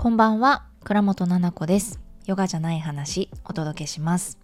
[0.00, 1.98] こんばんは、倉本々子です。
[2.24, 4.38] ヨガじゃない話、お届けします。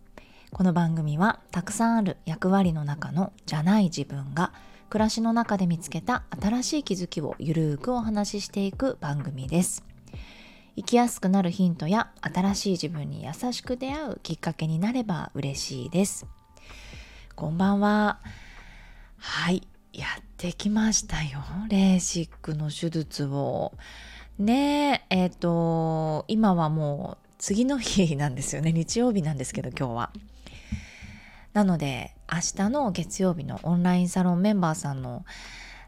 [0.50, 4.52] この番組は、たくさんある役割の中のじゃない自分が、
[4.90, 9.84] 暮らしの中で見つけた新しい気づきをゆるーくお話ししていく番組です。
[10.74, 16.26] 生きやすくなるヒントや新しい自分に優しく出会うきっかけになれば嬉しいです。
[17.36, 18.18] こんばんは。
[19.18, 21.44] はい、やってきましたよ。
[21.68, 23.74] レーシックの手術を。
[24.38, 28.72] ねえ、えっ、と、今はもう次の日なんですよね。
[28.74, 30.10] 日曜日なんですけど、今日は。
[31.52, 35.24] なので、明日の月曜日のオンラインサロンメンバーさんの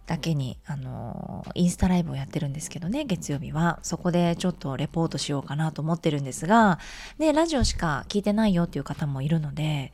[0.06, 3.80] だけに、あの、インスタライブをやってるんですけどね、月曜日は。
[3.82, 6.78] そこでちょっとレポートしようかなと思ってるんですが、
[7.18, 9.92] ね、ラジオしか聞いてないよっていう方もいるので、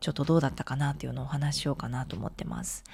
[0.00, 2.84] ちょっとどうだったかなっていうのをお話ししようかなと思ってます。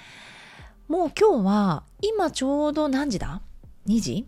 [0.87, 3.41] もう今日は、今ちょうど何時だ
[3.87, 4.25] ?2 時？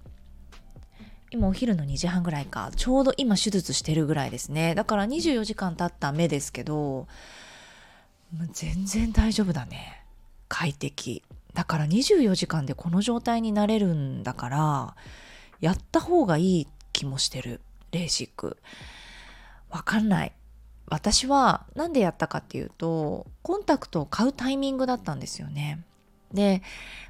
[1.29, 2.71] 今お昼の2時半ぐらいか。
[2.75, 4.75] ちょうど今手術してるぐらいですね。
[4.75, 7.07] だから24時間経った目ですけど、
[8.53, 10.03] 全然大丈夫だね。
[10.47, 11.23] 快適。
[11.53, 14.95] だから24時間でこの状態になれるんだから、
[15.59, 17.61] やった方がいい気もしてる。
[17.91, 18.57] レーシック。
[19.69, 20.33] わかんない。
[20.89, 25.83] 私はなんでやったかっていうと、コンタクトを買うタイミングだったんですよね。
[26.33, 26.61] で、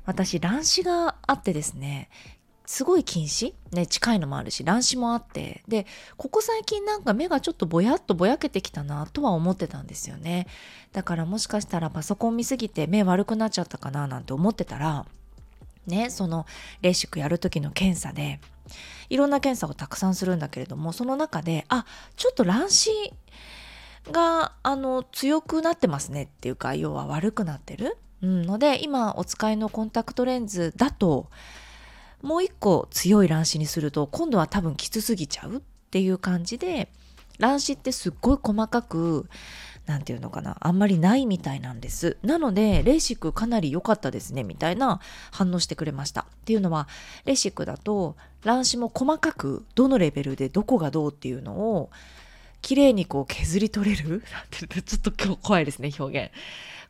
[0.06, 2.10] 私乱視があってですね、
[2.68, 5.88] すごい近視ね、近いのもあるし、乱視もあって、で、
[6.18, 10.48] ここ最近なんか目がちょっとぼやっとぼやけてきたなとは思ってたんですよね。
[10.92, 15.06] だからもしかしたらパソコン見すぎて目悪くなっちゃったかななんて思ってたら、
[15.86, 16.46] ね、その
[16.82, 18.42] レーシックやる時の検査で、
[19.10, 21.86] いろんな検査をたくさんするんだけれども、その中で、あ、
[22.18, 22.92] ちょっと乱視
[24.12, 27.98] が、あの、強くなってますねっていうか、要は悪くなってる？
[28.22, 31.30] うん、ので、今お使いのコンタクトレンズだと、
[32.22, 35.62] もう一個強い乱視にすると今度は多分きつすぎちゃうっ
[35.92, 36.90] ていう感じで
[37.40, 39.30] 乱視ってすっごい細かく
[39.86, 42.18] なんていうのかなあんまりないみたいなんです。
[42.22, 45.00] なのでレーシックかなり良かったですねみたいな
[45.32, 46.22] 反応してくれました。
[46.22, 46.90] っていうのは
[47.24, 51.90] レーシックだと乱視も細かくどのレベルでどこがどうっていうのを
[52.62, 54.24] 綺麗にこう削り取れる？
[54.34, 56.34] なんてちょっと今日怖いですね表現。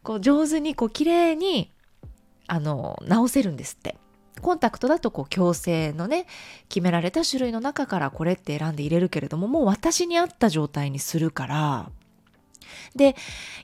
[0.01, 1.71] こう上手にこう綺麗に
[2.47, 3.95] あの直せるんですって。
[4.41, 6.25] コンタクトだとこう矯正のね
[6.69, 11.89] 決められた種類の中からこれって選んで入れるけれどももう私に合った状態にするから。
[12.95, 13.15] で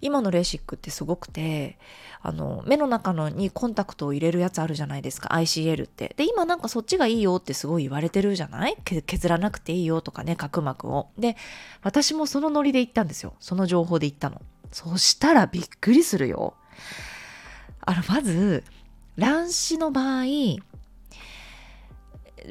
[0.02, 1.78] 今のレーシックってすごくて
[2.22, 6.14] あの目の中のにコンタクトを入れるやつあるじゃないですか ICL って。
[6.18, 8.78] で今なんかそっちがいいよってすごい言われてるじゃない？
[8.84, 11.10] 削らなくていいよとかね角膜を。
[11.18, 11.36] で
[11.82, 13.34] 私もそのノリで行ったんですよ。
[13.40, 14.42] その情報で行ったの。
[14.72, 16.54] そしたらびっくりするよ。
[17.82, 18.64] あのまず
[19.16, 20.24] 乱視の場合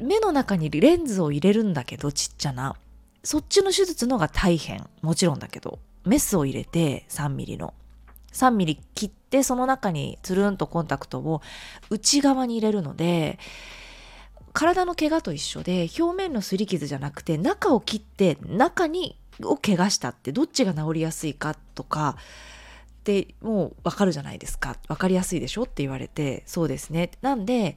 [0.01, 2.75] 目の中にレンズを入れるんだけどちっちゃな。
[3.23, 4.87] そっちの手術のが大変。
[5.01, 5.79] もちろんだけど。
[6.05, 7.73] メスを入れて3ミリの。
[8.33, 11.41] 3ミリ切ってその中につるんとコンタクトを
[11.89, 13.37] 内側に入れるので
[14.53, 22.17] 体の怪我と一緒で表面の擦り傷じゃなくて中を切って中にを怪我したってどっちが治りやすいかとか
[23.03, 24.77] ってもうわかるじゃないですか。
[24.87, 27.11] わかりやすいでしょって言われてそうですね。
[27.21, 27.75] なんで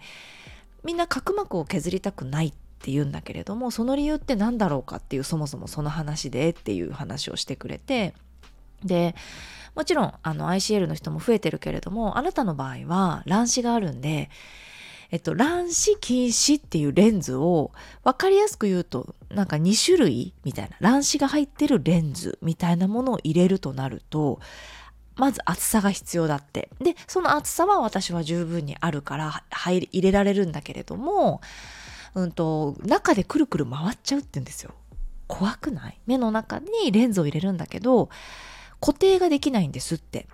[0.84, 8.14] みんな角膜を削りたくないって言うんだけれどもその理由って何だろうかっていうそもそもその話でっていう話をしてくれて
[8.84, 9.16] で
[9.74, 14.30] もちろんあの ICL の人も増えてるけれどもあなたの場合は乱視があるんで
[15.10, 17.70] えっと、乱視禁止っていうレンズを
[18.02, 24.40] 分かりやすく言うとなんか2種類みたいな乱視が入ってるレンズみたいなものを入れるとなると
[25.16, 26.68] まず厚さが必要だって。
[26.78, 31.40] で、その厚さは私は十分にあるから入れられるんだけれども、
[32.14, 34.72] うんと、中でくるくる回っちゃうって言うんですよ。
[35.26, 35.98] 怖くない？
[36.06, 38.10] 目の中にレンズを入れるんだけど、
[38.80, 40.28] 固定ができないんですって。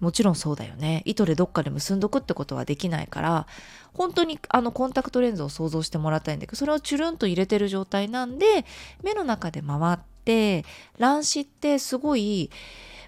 [0.00, 1.02] もちろんそうだよね。
[1.04, 3.46] 糸でどっかで結んどくってことはできないから、
[3.94, 8.66] 本当にあのコンタクトレンズを想像してもらいたいんだけど、それをチュルンと入れてる状態なんで、
[9.02, 10.64] 目の中で回って、
[10.98, 12.50] 乱視ってすごい、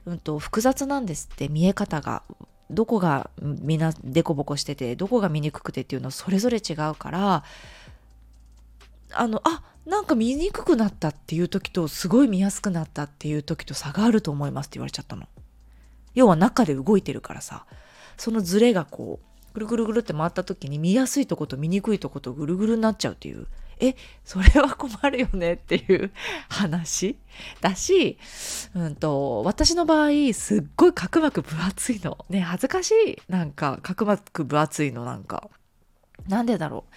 [0.06, 2.22] うんと、複雑なんですって見え方が。
[2.68, 7.44] どこがみんなデコボコしててどこが見にくくてっていうのそれぞれ違うから
[9.12, 15.28] あのあなんか見にくくなったっていう時とすごい見やすくなったっていう時と差があると思いますって言われちゃったの。
[16.16, 17.66] 要は中で動いてるからさ。
[18.16, 23.46] そのズレがこうぐるぐるぐるって回った時に見やすいとこと見にくいとことぐるぐるになっちゃうっていう。
[23.78, 23.94] え
[24.24, 26.10] それは困るよねっていう
[26.48, 27.18] 話。
[27.60, 28.18] だし、
[28.74, 32.24] うんと、私の場合すっごい角膜分厚いの。
[32.30, 33.18] ね恥ずかしい。
[33.28, 35.50] なんか角膜分厚いのなんか。
[36.28, 36.94] なんでだろう。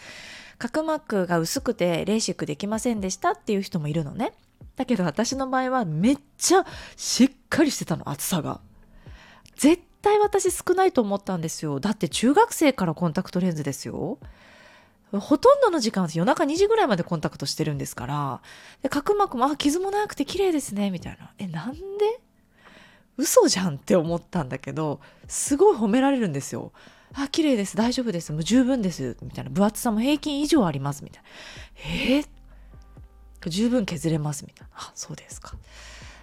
[0.58, 4.34] 角膜が薄くてレーシックできませんでしたっていう人もいるのね。
[4.76, 6.66] だけど私の場合はめっちゃ
[6.96, 8.10] しっかりしてたの。
[8.10, 8.62] 厚さが。
[9.56, 11.80] 絶対私少ないと思ったんですよ。
[11.80, 14.20] だって中学生からコンタクトレンズですよ。
[15.12, 18.42] ほとんどの時間夜中2時ぐらいまでコンタクトしてるんですから
[18.84, 21.32] で角膜もあ傷もなくて綺麗ですねみたいな。
[21.40, 21.80] えなんで？
[23.18, 26.72] 嘘じゃんって思ったんだけどすごい褒められるんですよ。
[27.14, 29.50] あ綺麗です大丈夫ですもう十分ですみたいな。
[29.50, 31.30] 分厚さも平均以上ありますみたいな。
[32.20, 32.20] え？
[33.42, 34.74] ー、十分削れますみたいな。
[34.76, 35.56] あそうですか。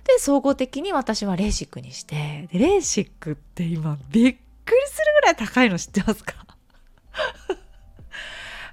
[0.04, 6.45] で総合的に私はレーシックにしてでレーシックって今びっくりするぐらい高いの知ってますか？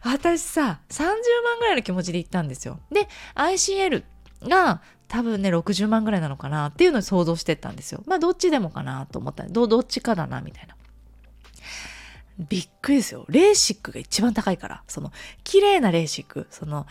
[0.03, 4.03] 私さ30万ぐらいの気持ちで行ったんですよで ICL
[4.43, 10.75] が多分ね60万ぐらいなのかなっていうのを想像してたんですよまあどっちでもかなと思ったどどっちかだなみたいな
[12.39, 13.25] びっくりですよ。
[13.29, 14.83] レーシックが一番高いから。
[14.87, 15.11] その、
[15.43, 16.47] 綺麗なレーシック。
[16.49, 16.87] その、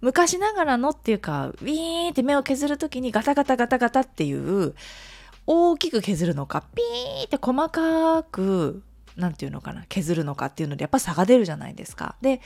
[0.00, 4.74] 昔ながらのっていうか、ウィーンって目を削るときにガタガタガタガタっていう、
[5.46, 8.82] 大きく削るのか、ピーンって細かく、
[9.16, 12.16] なんていうのかな、削るのかっていうので、やっぱ差が出るじゃないですか。
[12.20, 12.40] で、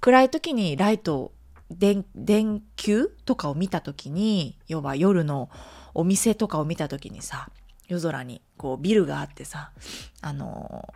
[0.00, 1.32] 暗い時にライト、
[1.70, 5.48] 電、電球とかを見た時に、要は夜の
[5.94, 7.48] お店とかを見た時にさ、
[7.88, 9.72] 夜空にこうビルがあってさ、
[10.20, 10.92] あの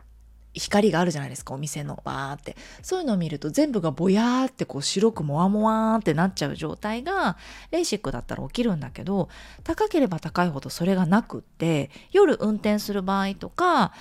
[0.60, 7.36] 光があるじゃないですかお店のバーってそういうのを見ると全部がぼやーってこう白くもわもわーってなっちゃう状態が
[7.70, 9.28] レーシックだったら起きるんだけど
[9.64, 13.92] 高ければ高いほどそれがなくって夜運転する場合とか、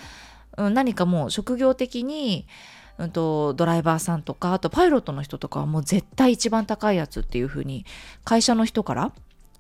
[0.58, 2.48] うん、何かもう職業的に
[2.98, 7.86] うんと、ドライバーさんとかあとパイロットの人とかはもう絶対一番高いやつっていう風に
[8.24, 9.12] 会社の人から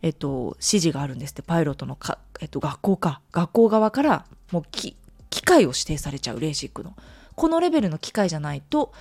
[0.06, 1.42] えっと、指示があるんですって。
[1.42, 3.22] パイロットのか、えっと、学校か。
[3.32, 4.96] 学校側からもうき
[5.32, 6.96] 機械を指定されちゃうレーシックの。
[7.36, 8.94] このレベルの機械じゃないと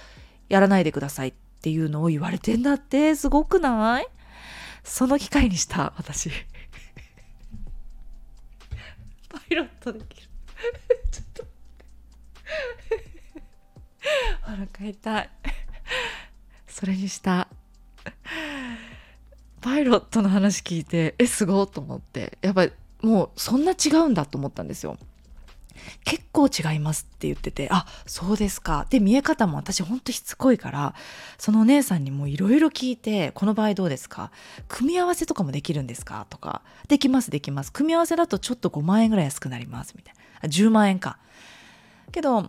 [0.48, 3.16] やらないでくださいっていうのを言われてんだって。
[3.16, 4.06] すごくない？
[4.82, 6.30] その機械にした私。
[9.28, 10.28] パイロットできる。
[11.12, 11.44] ちょっと。
[14.46, 15.30] お腹痛い
[16.66, 17.48] それにした
[19.60, 22.72] パイロットの話聞いてえすごいと思ってやっぱり
[23.02, 24.98] もうそんな違うんだと思ったんですよ
[26.04, 28.86] 結構違いますって言ってて、あ、そうですか。
[28.90, 30.94] で、見え方も私ほんとしつこいから、
[31.38, 34.30] そのお姉さんにもいろいろ聞いて、この場合どうですか
[34.68, 37.72] 組み合わせとかもできるんですかとか、できます、できます。
[37.72, 40.48] 組み合わせだとちょっと5万円ぐらい安くなります、みたいな。
[40.48, 41.18] 10万円か。
[42.14, 42.48] けど、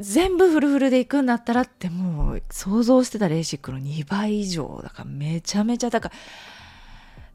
[0.00, 6.12] 全部フルフルで行くんだったらってもう想像してたレーシックの2倍以上だからめちゃめちゃ高い。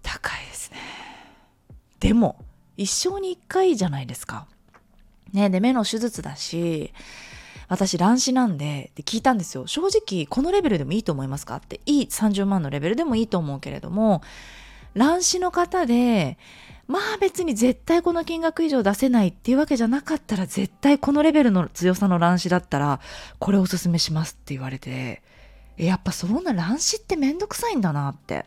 [0.01, 0.77] 高いですね。
[1.99, 2.43] でも
[2.77, 4.47] 一生に一回じゃないですか。
[5.33, 6.93] ね、で、目の手術だし、
[7.69, 9.67] 私卵子なんでって聞いたんですよ。
[9.67, 14.21] 正直このレベルでもいいと思いますかって、いい30万のレベルでもいいと思うけれども、
[14.93, 16.37] 卵子の方で、
[16.87, 22.99] まあ別に絶対この金額以上出せないっていうわけじゃなかったら絶対このレベルの強さの卵子だったら
[23.39, 25.21] これおすすめしますって言われて、
[25.77, 28.45] やっぱそんな卵子ってめんどくさいんだなって。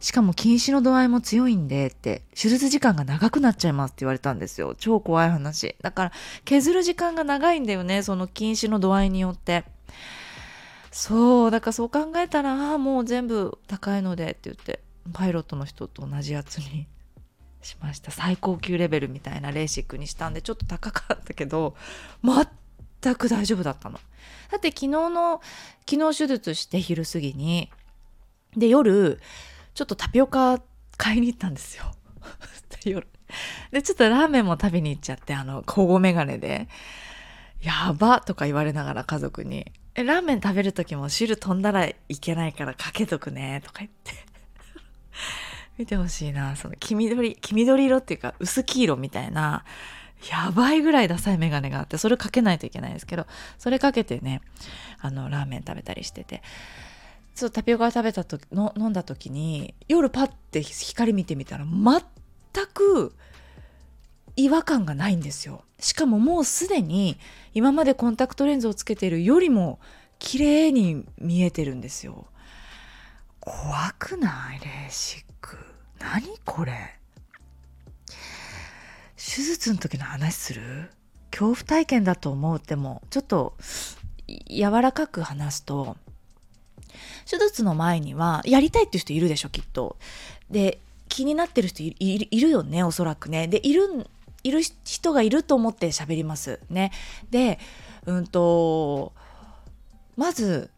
[0.00, 4.76] しかも禁止の度合いも強いんでって、手術時間が長くなっちゃいますって言われたんですよ。
[4.78, 5.74] 超怖い話。
[5.82, 6.12] だから、
[6.44, 9.64] 削る時間が長いんだよね、その禁止の度合いによって。
[10.92, 14.80] そう、だからそう考えたら、ああ、もう全部高いのでって言って、
[15.12, 16.86] パイロットの人と同じやつに
[17.62, 18.10] しました。
[18.10, 21.76] 最高級レベルみたいなレーシックにしたんで、ちょっと高かったけど、
[22.22, 23.98] 全く大丈夫だったの。
[24.50, 25.40] だって昨日の、
[25.88, 27.70] 昨日手術して昼過ぎに、
[28.56, 29.20] で、夜、
[29.74, 30.60] ちょっとタピオカ
[30.96, 31.92] 買いに行ったんですよ。
[32.84, 33.06] 夜。
[33.70, 36.68] で、ちょっとラーメンも食べに行っちゃって、あの、小5メガネで、
[37.60, 44.27] やばとか言われながら家族に、え、ラーメン食べる時も汁飛んだらいけないからかけとくね、とか言って。
[45.78, 46.56] 見てほしいな。
[46.56, 49.64] その黄緑、黄緑色っていうか薄黄色みたいな、
[50.30, 53.26] やばいぐらいダサいメガネがあって、それかけないといけないんですけど、
[53.58, 54.42] それかけてね、
[55.00, 56.42] あの、ラーメン食べたりしてて。
[57.34, 63.14] ちょっとタピオカ食べた時の飲んだ時に夜パッて光見てみたら全く
[64.34, 67.16] 違和感がないんですよしかももうすでに
[67.54, 69.78] 今までコンタクトレンズをつけてるよりも
[70.18, 72.26] 綺麗に見えてるんですよ
[73.38, 74.58] 怖くない？
[74.58, 75.24] レーシッ
[76.00, 76.72] 何これ？
[79.16, 80.90] 手術の時の話する？
[81.30, 83.54] 恐怖体験だと思うってもちょっと
[84.26, 85.96] 柔らかく話すと
[87.30, 89.96] 手術の前には、やりたいっていう人いるでしょ、きっと。
[90.50, 90.78] で、
[91.08, 93.48] 気になってる人いるよね、おそらくね。
[93.48, 94.06] で、いる、
[94.42, 96.58] いる人がいると思って喋ります。
[96.70, 96.90] ね。
[97.30, 97.58] で、
[98.06, 99.12] うんと、
[100.16, 100.70] まず、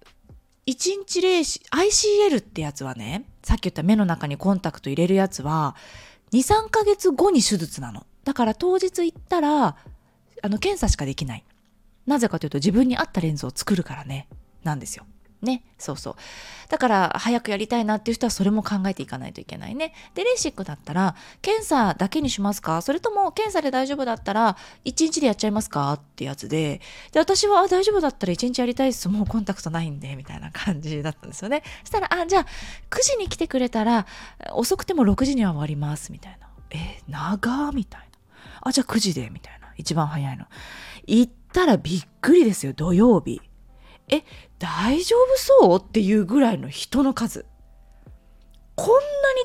[0.66, 5.74] 1日0 ICL ってやつはねさっき言った目の中にコンタクト入れるやつは
[6.32, 8.06] 23ヶ月後に手術なの。
[8.24, 9.76] だから当日行ったら
[10.42, 11.44] あの検査しかできない。
[12.06, 14.28] なぜかというと自分に合ったレンズを作るからね。
[14.62, 15.04] なんですよ。
[15.42, 15.64] ね。
[15.78, 16.14] そうそう。
[16.68, 19.94] だから早くやりたいなっていう人はそれも考えていかないといけないね。
[20.14, 22.82] でレーシックだったら検査だけにしますか？
[22.82, 25.92] それとも検査で大丈夫だったら1日でやっちゃいますか？
[25.94, 26.80] ってやつで。
[27.12, 29.08] で私は大丈夫だったら1日やりたいです。
[29.08, 30.14] もうコンタクトないんで。
[30.16, 31.62] みたいな感じだったんですよね。
[31.84, 32.46] そしたらあじゃあ
[32.90, 34.06] 9時に来てくれたら
[34.52, 36.12] 遅くても6時には終わります。
[36.12, 36.48] みたいな。
[36.70, 38.06] え長みたいな。
[38.62, 39.30] あじゃあ9時で。
[39.30, 39.72] みたいな。
[39.76, 40.44] 一番早いの。
[41.06, 42.74] 行ったらびっくりですよ。
[42.74, 43.40] 土曜日。
[44.08, 44.22] え
[44.60, 45.80] 大丈夫そう？
[45.80, 47.46] っていうぐらいの人の数。
[48.76, 49.00] こんなに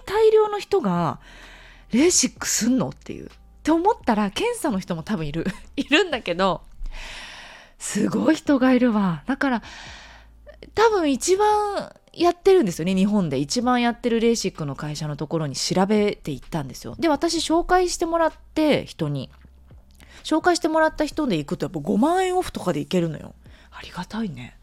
[0.06, 1.20] 大量の人が
[1.92, 2.90] レーシックすんの？
[2.90, 3.28] っていう。
[3.28, 3.30] っ
[3.64, 5.48] て思ったら検査の人も多分いる。
[5.78, 6.62] いるんだけど
[7.80, 9.24] すごい人がいるわ。
[9.26, 9.64] だから
[10.76, 13.40] 多分一番やってるんですよね日本で。
[13.40, 16.96] 一番やってるレーシックの会社のところに調べていったんですよ。
[17.00, 19.32] で私紹介してもらって人に。
[20.24, 23.34] 紹介してもらった人で行くとやっぱ5万円オフとかで行けるのよ。
[23.72, 24.58] ありがたいね。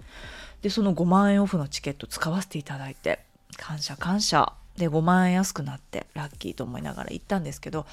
[0.63, 3.21] でその5万円オフのチケット使わせていただいて
[3.57, 4.53] 感謝感謝。
[4.77, 7.85] で5万円安くなってラッキーと思いながら行ったんですけど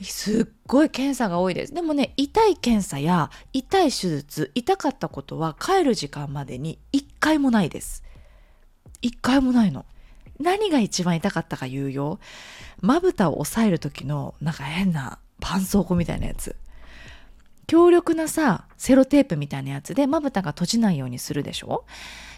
[0.00, 1.74] すっごい検査が多いです。
[1.74, 8.02] でもね痛い検査や痛い手術痛かったことは帰る時間までに1回もないです。
[9.02, 9.84] 1回もないの。
[10.38, 12.18] 何が一番痛かったか言うよ。
[12.80, 16.56] まぶたを押さえる時のなんか変な絆創膏みたいなやつ。
[17.70, 21.84] 強力なさ、セロテープみたいなやつでまぶたが閉じないようにするでしょ？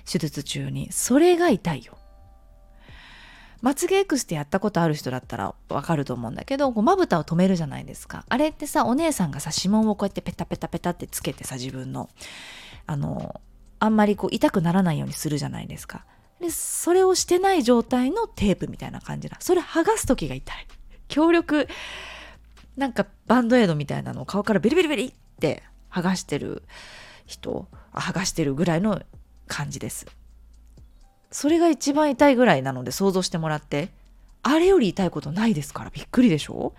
[0.05, 0.93] 手術中に。
[0.93, 1.97] それが痛いよ。
[3.63, 8.27] まつげエクスってやったことある人だったらわかると思うんだけど、まぶたを止めるじゃないですか。
[8.29, 12.11] あれってさ、お姉さんがさ、指紋をこうやってペタペタペタってつけてさ、自分の、
[12.87, 13.41] あの、
[13.79, 16.05] あんまりこう痛くならないようにするじゃないですか。
[16.43, 19.39] で、それをしてない状態のテープみたいな感じだ。
[19.41, 20.67] それ剥がす時が痛い。
[21.09, 21.69] 強力、
[22.77, 26.63] なんかバンドエイドみたいなのを顔からビリビリビリって剥がしてる
[27.27, 29.03] 人剥がしてるぐらいの
[29.49, 30.07] 感じです。
[31.31, 33.89] それが一番痛いぐらいなので想像してもらって
[34.43, 36.75] あれより痛いことないですからびっくりでしょ？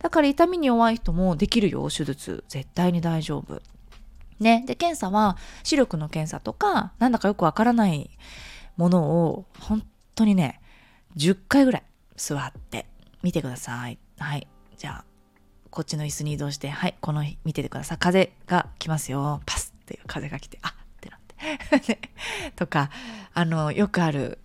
[0.00, 2.42] だから痛みに弱い人もできるよ手術。
[2.48, 3.62] 絶対に大丈夫。
[4.40, 4.64] ね。
[4.66, 8.10] で検査は視力の検査とかなんだかよくわからない
[8.76, 9.82] ものを本
[10.14, 10.60] 当にね
[11.16, 11.82] 10回ぐらい
[12.16, 12.86] 座って
[13.22, 13.98] 見てください。
[14.18, 14.48] はい。
[14.76, 15.04] じゃあ
[15.72, 17.98] こっちの椅子に移動して、はい、この見ててください。
[17.98, 19.40] 風が来ますよ。
[19.46, 22.10] パスっていう風が来て、あってなって。
[22.54, 22.90] とか、
[23.32, 24.38] あの、よくある、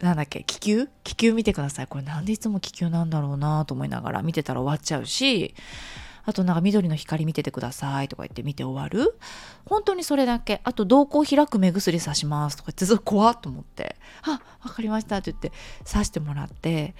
[0.00, 0.88] なんだっけ、気球？
[1.02, 1.88] 気球見てください。
[1.88, 5.56] これなんでいつも気球なんだろうなと思いながら見てたら終わっちゃうし、
[6.24, 9.18] あとなんか緑の光見ててくださいとか言って見て終わる
[9.64, 10.60] 本当にそれだけ。
[10.62, 15.50] あと瞳孔開く目薬さしますとか言って、怖っと思って、あ、わかりましたって言って
[15.90, 16.94] 刺してもらって、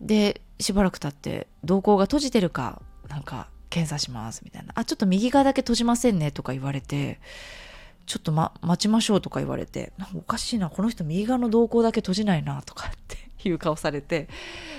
[0.00, 4.72] でしばらく経って瞳孔が閉じてるかなんか検査しますみたいな。
[4.74, 7.20] あちょっと右側だけ閉じませんねとか言われて
[8.06, 13.16] ちょっと、ま、待ちましょうとか言われてなんかおかしいなこの人右側の瞳孔だけ閉じないなとかって
[13.48, 14.28] いう顔されて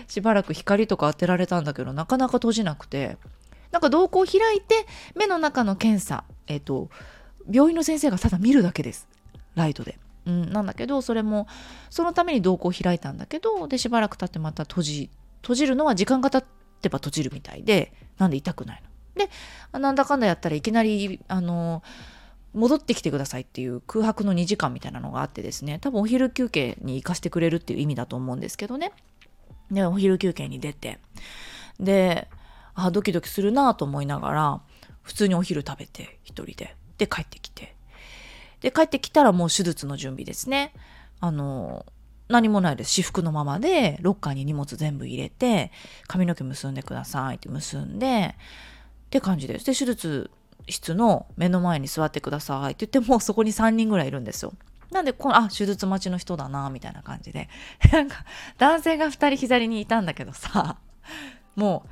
[0.08, 3.18] しばらく光とか当てられたんだけどなかなか閉じなくて
[3.72, 6.90] なんか瞳孔開いて目の中の検査えっ、ー、と
[7.52, 9.08] 病院の先生がただ見るだけです。
[9.56, 9.98] ライトで。
[10.26, 11.48] うん、なんだけどそれも
[11.90, 15.10] そのために瞳孔開いたんだけどでしばらく経ってまた閉じ
[15.42, 16.44] 閉じるのは時間が経っ
[16.82, 18.84] てば閉じるみたいでなんで痛くない
[19.16, 19.26] の？
[19.26, 19.30] で
[19.80, 21.84] なんだかんだやったらいきなりあの
[22.54, 25.80] 戻ってきてくださいっていう空白の2時間みたいなのがあってですね。
[25.80, 28.92] 多分お昼休憩に行かせてくれるっていう意味だと思うんですけどね。
[29.72, 31.00] でお昼休憩に出て。
[31.80, 32.28] で
[32.76, 34.62] あドキドキするなと思いながら
[35.02, 36.76] 普通にお昼食べて一人で。
[36.98, 37.76] で帰ってきて。
[38.60, 40.74] で、帰ってきたらもう手術の準備ですね。
[41.20, 41.86] あの、
[42.30, 42.92] 何もないです。
[42.92, 45.72] 私服のままで、ロッカーに荷物全部入れて、
[46.08, 48.36] 髪の毛結んでくださいって結んで、
[49.08, 49.66] って感じです。
[49.66, 50.30] で、手術
[50.68, 54.54] 室の目の前に座ってくださいって言ってもうそこに3人ぐらいいるんですよ。
[54.92, 57.50] なんでこの、あ、手術待ちの人だな、みたいな感じで。
[57.92, 58.26] なんか、
[58.58, 60.78] 男性が2人左にいたんだけどさ、
[61.56, 61.90] もう、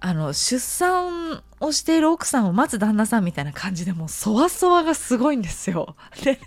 [0.00, 5.96] あの出産をしている奥さんを待つ旦那さんみたいな感じでもうそわそわがすごいんですよ。
[6.22, 6.38] で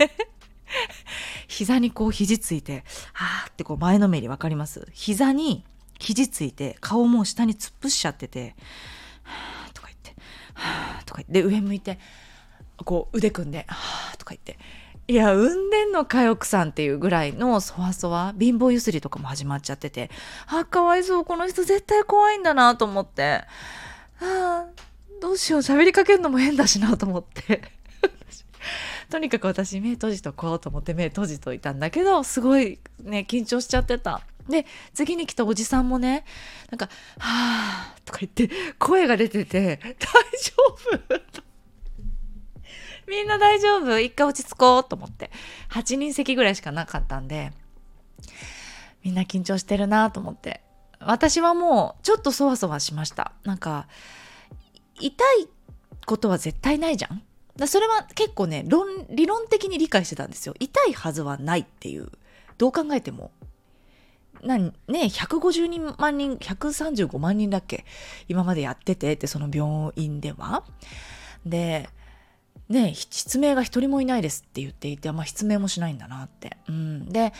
[1.48, 2.84] 膝にこう肘ついて
[3.14, 4.88] はーってこう前のめり分かります？
[4.94, 5.64] 膝に
[6.00, 8.56] 肘ついて顔もう下に突っ伏しちゃってて
[9.24, 10.16] はーとか言って
[10.54, 12.00] はーとか言って上向いて
[12.86, 14.60] こう腕組んではーとか言って
[15.10, 20.12] いや産んでんのかよ奥さんっていうぐらいのそわそわ貧乏ゆすりとかも始まっちゃってて
[20.48, 23.44] あかわいそうこの人絶対怖いんだなと思って
[24.18, 24.66] はあ
[25.22, 27.77] どうしよう喋りかけるのも変だしなと思って。
[29.12, 34.22] とにかく私目閉じとこうと思って目閉じといたんだけどすごいね緊張しちゃってた。
[34.50, 36.24] で次に来たおじさんもね
[36.72, 36.86] なんか
[37.20, 38.50] 「はあ」とか言って
[38.80, 40.08] 声が出てて「大
[40.42, 40.54] 丈
[41.14, 41.42] 夫?
[43.10, 44.00] 」みんな大丈夫？
[44.00, 45.32] 一回落ち着こうと思って。
[45.72, 47.52] 8人席ぐらいしかなかったんで
[49.04, 50.62] みんな緊張してるなと思って。
[51.00, 53.34] 私はもうちょっとそわそわしました。
[53.44, 53.88] なんか
[55.00, 55.48] 痛い
[56.06, 57.22] ことは絶対ないじゃん？
[57.58, 60.56] だそれは結構ね論理論的に理解してたんですよ。
[60.60, 62.10] 痛いはずはないっていう。
[62.58, 63.32] どう考えても。
[64.44, 67.86] 何ね150人万人135万人だっけ？
[68.28, 70.64] 今までやっててってその病院では。
[71.46, 71.90] で
[72.70, 77.34] ね失明が一人もいないですって言っていて、まあ、失明もしないんだなって、うん、で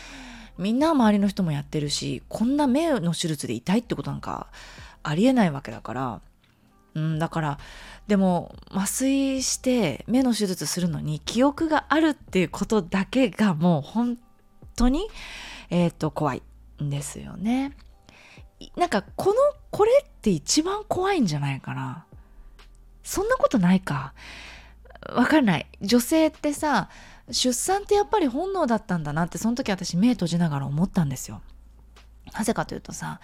[0.56, 4.48] みんな周りの人もやってるしこんな目の手術で痛いってことなんか
[5.02, 6.20] ありえないわけだから
[6.98, 7.58] うん、だから
[8.08, 14.18] でも麻酔して目の手術するのに記憶があるっていうことだけがもう本
[14.74, 15.08] 当に、
[15.70, 16.42] えーと、怖い
[16.82, 17.76] んですよね。
[18.76, 19.34] なんかこの
[19.70, 22.04] これって一番怖いんじゃないかな。
[23.04, 24.14] そんなことないか。
[25.14, 25.66] わかんない。
[25.80, 26.88] 女性ってさ
[27.30, 31.40] 出産ってやっぱり本能だったんだなってその時私目閉じながら思ったんですよ。
[32.32, 33.20] なぜかというとさ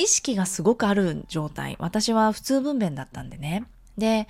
[0.00, 1.76] 意識がすごくある状態。
[1.78, 3.64] 私は普通分娩だったんでね。
[3.98, 4.28] で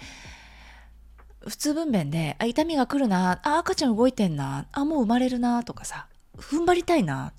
[1.47, 3.41] 普通分娩であ痛みが来るな。
[3.43, 4.67] あ赤ちゃん動いてんな。
[4.73, 6.07] あもう生まれるなとかさ。
[6.37, 7.33] 踏ん張りたいな。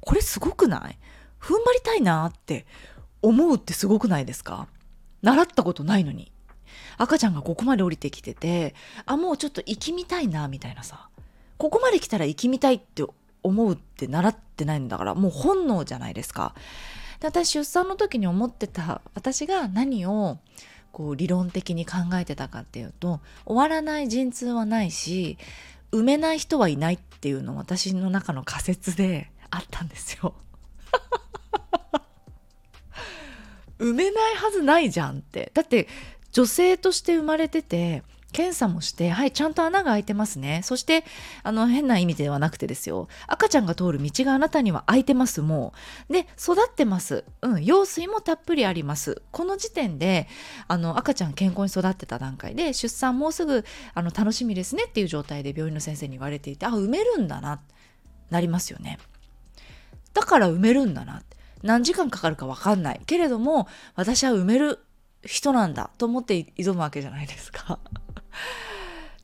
[0.00, 0.98] これすごくない？
[1.40, 2.66] 踏ん張りたいなって
[3.22, 4.68] 思うってすごくないですか？
[5.22, 6.30] 習ったことないのに。
[6.96, 8.74] 赤ちゃんがここまで降りてきてて
[9.06, 11.08] あもうちょっと生きみたいなみたいなさ。
[11.56, 13.04] ここまで来たら生きみたいって
[13.42, 16.54] 思うって習ってないんだからもう本能じゃないですか。
[17.20, 20.38] で私出産の時に思ってた私が何を
[20.92, 25.38] こう理論的に考えてたかっていうと終わらない陣痛はないし
[25.92, 30.34] 埋めない人はいないっていうの私の中の仮説であったんですよ。
[33.78, 35.88] 埋めないはずないじゃんってだって
[36.32, 40.60] 女性として生まれてて検査もして、はい、ちゃんと穴が開いてますね。
[40.62, 41.04] そして、
[41.42, 43.08] あの、変な意味ではなくてですよ。
[43.26, 45.72] 赤ちゃんが通る道があなたには開いてます、も
[46.10, 46.12] う。
[46.12, 47.24] で、育ってます。
[47.40, 49.22] うん、羊水もたっぷりあります。
[49.30, 50.28] この時点で、
[50.66, 53.64] あの、赤ちゃん健康に育ってた段階で、出産もうすぐ、
[53.94, 57.60] あの、楽しみですねっていう状態で病院の先生に言われていて、あ、埋めるんだな、
[58.28, 58.98] なりますよね。
[60.12, 61.22] だから埋めるんだな。
[61.62, 63.00] 何時間かかるかわかんない。
[63.06, 64.80] けれども、私は埋める
[65.24, 67.78] 人なんだと思って挑むわけじゃないですか。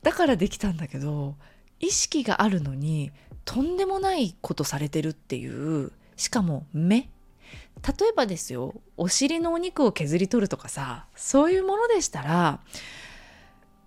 [0.03, 1.35] だからできたんだけど
[1.79, 3.11] 意識があるのに
[3.43, 7.09] とんでもないことされてるっていうしかも目。
[7.99, 12.59] 例えばですよお尻のお肉を削り取るとかさそういうものでしたら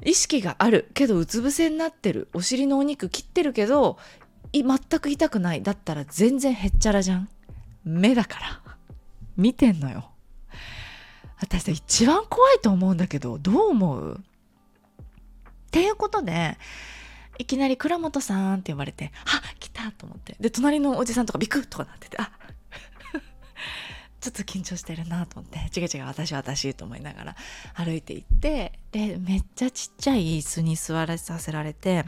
[0.04, 0.90] 意識がある。
[0.94, 2.28] けどうつ伏せになってる。
[2.32, 3.98] お尻のお肉切ってるけど
[4.52, 5.62] 全く痛くない。
[5.62, 7.28] だったら全然へっちゃらじゃん。
[7.84, 8.62] 目だから。
[9.36, 10.10] 見てんのよ。
[11.40, 14.20] 私一番怖いと思うんだけどどう思う？
[15.68, 16.56] っていうことで、
[17.38, 20.36] いきなり倉本さんって呼ばれて、あ来たと思って。
[20.40, 22.30] で、隣のおじさんとかビクッとかなってて、あ
[24.20, 27.36] ちょっと緊張してるなと思って、違う違う、私私と思いながら
[27.74, 32.06] 歩いていって、で、めっちゃちっちゃい椅子に座らさせられて、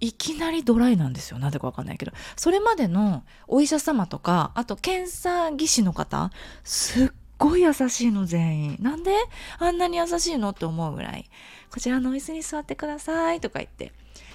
[0.00, 1.38] いきなりドライなんですよ。
[1.38, 2.12] なぜかわかんないけど。
[2.36, 6.30] それまでのお医者様とか、あと検査技師の方、
[6.64, 8.78] すっごい優しいの全員。
[8.80, 9.12] なんで？
[9.58, 10.50] あんなに優しいの？
[10.50, 11.28] って思うぐらい。
[11.70, 13.92] こちらのお椅子に座ってくださいとか言って。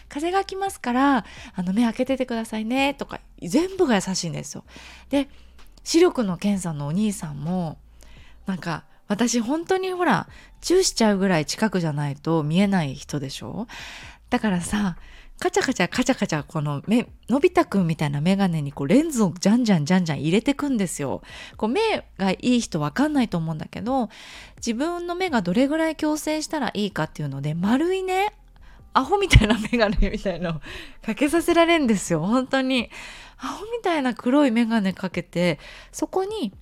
[0.10, 4.66] 風が来ますから、あの目開けててくださいねとか、全部が優しいんですよ。
[5.10, 5.30] で、
[5.84, 7.78] 視力の検査のお兄さんも、
[8.46, 10.28] なんか、私本当にほら、
[10.60, 13.68] チューしちゃうぐらい近くじゃないと見えない人でしょ？
[14.30, 14.98] だからさ、
[15.42, 21.24] カチャカチャカチャカチャこの目、のび太くんみたいなメガネにこうレンズをじゃんじゃんじゃんじゃん入れてくんですよ。
[21.58, 21.82] こう目
[22.20, 24.10] がいい人わかんないと思うんだけど、
[24.58, 28.36] 自分の目がどれぐらい矯正したらいいかっていうので、丸いね、
[28.94, 30.62] アホみたいなメガネみたいの
[31.04, 32.20] かけさせられんですよ。
[32.20, 32.92] 本当に。
[33.40, 35.58] アホみたいな黒いメガネかけて、
[35.92, 36.54] そこに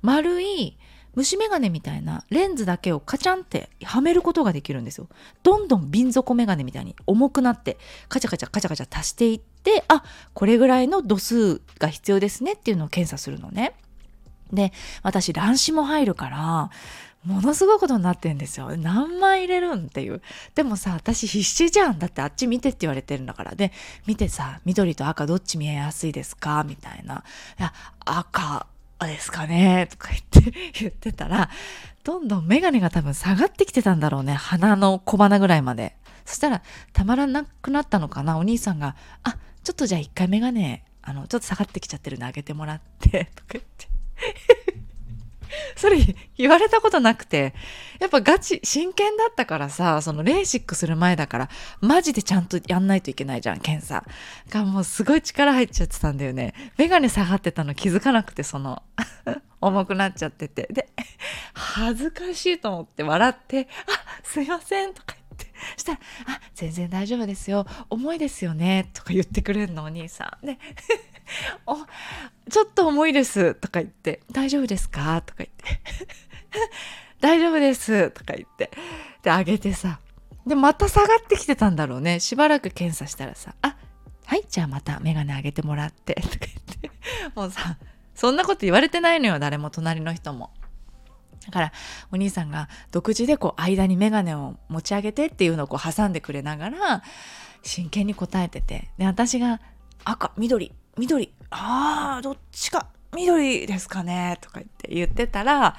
[0.00, 0.78] 丸い
[1.18, 5.08] 虫眼鏡みたいなレンズだけをカチャンってはめることができるんですよ。
[5.42, 7.76] どんどん瓶底眼鏡みたいに重くなって
[8.08, 13.74] カチャカチャカチャカチャ足していってあこれぐらいの度数が必要ですねっていうのを検査するのね。
[14.52, 16.70] で私卵子も入るから
[17.24, 18.76] ものすごいことになってんですよ。
[18.76, 20.22] 何枚入れるんっていう。
[20.54, 21.98] でもさ、私必死じゃん。
[21.98, 23.56] だってあっち見てって言われてるんだから。
[23.56, 23.72] で、
[24.06, 26.64] 見てさ、緑と赤どっち見えやすいですか？
[26.64, 27.24] みたいな。
[27.58, 28.68] いや、赤
[29.06, 31.50] ですかねとか言って言ってたら、
[32.04, 34.34] どんどんメガネが多分下がってきてたんだろうね。
[34.34, 35.94] 鼻の小鼻ぐらいまで。
[36.28, 43.88] そしたらたまらなくなったのかなお兄さんが「あちょっとじゃあ一回メガネあのちょっと下がってきちゃってるんであげてもらって」とか言って
[45.76, 45.98] それ
[46.36, 47.54] 言われたことなくて、
[48.00, 51.48] やっぱガチ、真剣だったからさ、そのレーシックする前だから、
[51.80, 54.04] マジでちゃんとやんないといけないじゃん、検査。
[54.50, 56.54] がもうすごい力入っちゃってたんだよね。
[56.76, 58.82] メガネ下がってたの気づかなくて、その、
[59.60, 60.68] 重くなっちゃってて。
[60.70, 60.88] で、
[61.54, 65.52] 恥ずかしいと思って笑って、あ、すいませんとか言って。
[65.76, 67.66] したら、あ、全然大丈夫ですよ。
[67.90, 68.90] 重いですよね。
[68.94, 70.46] とか言ってくれるの、お兄さん。
[70.46, 70.58] で、
[71.66, 71.76] お、
[72.50, 75.22] ちょっと重いですとか言って、大丈夫ですか？
[75.22, 75.80] とか言って、
[77.20, 78.70] 大丈夫ですとか言って、
[79.22, 80.00] で、あげてさ、
[80.46, 82.20] で、また下がってきてたんだろうね。
[82.20, 83.76] しばらく検査したらさ、あ、
[84.24, 86.90] はい、じゃあまたメガネ上げてもらって、とか言って、
[87.34, 87.76] もうさ、
[88.14, 90.50] そんなこと言われてないのよ、誰も隣の人も。
[91.46, 91.72] だから
[92.12, 97.02] お兄さんが独自でこう間にメガネを持ち上げてっていうのをこう挟んでくれながら
[97.62, 98.90] 真剣に答えてて。
[98.98, 99.60] で私が
[100.04, 100.72] 赤緑。
[100.98, 101.32] 緑。
[101.50, 102.88] ああどっちか。
[103.14, 104.38] 緑ですかね。
[104.40, 105.76] とか言って言ってたら